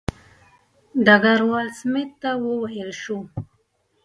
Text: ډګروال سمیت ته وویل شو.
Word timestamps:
ډګروال 1.05 1.67
سمیت 1.79 2.11
ته 2.21 2.29
وویل 2.45 2.91
شو. 3.01 3.17